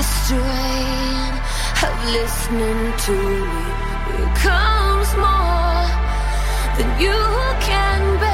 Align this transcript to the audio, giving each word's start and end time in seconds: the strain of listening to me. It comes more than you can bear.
the 0.00 0.06
strain 0.06 1.32
of 1.86 1.94
listening 2.16 2.84
to 3.06 3.12
me. 3.52 3.64
It 4.22 4.30
comes 4.46 5.10
more 5.26 5.84
than 6.78 6.88
you 7.04 7.20
can 7.60 8.18
bear. 8.20 8.29